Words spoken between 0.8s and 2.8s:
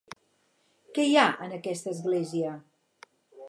Què hi ha en aquesta església?